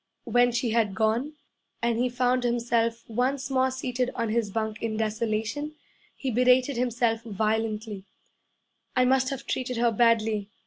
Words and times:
When 0.23 0.51
she 0.51 0.71
had 0.71 0.95
gone, 0.95 1.33
and 1.83 1.99
he 1.99 2.09
found 2.09 2.43
himself 2.43 3.07
once 3.07 3.51
more 3.51 3.69
seated 3.69 4.09
on 4.15 4.29
his 4.29 4.49
bunk 4.49 4.81
in 4.81 4.97
desolation, 4.97 5.75
he 6.15 6.31
berated 6.31 6.75
himself 6.75 7.21
violently: 7.21 8.05
'I 8.95 9.05
must 9.05 9.29
have 9.29 9.45
treated 9.45 9.77
her 9.77 9.91
badly. 9.91 10.49